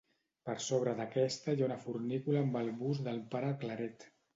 Per 0.47 0.55
sobre 0.67 0.95
d'aquesta 1.01 1.55
hi 1.59 1.63
ha 1.65 1.67
una 1.69 1.79
fornícula 1.85 2.45
amb 2.49 2.61
el 2.65 2.77
bust 2.85 3.09
del 3.13 3.25
pare 3.37 3.59
Claret. 3.67 4.15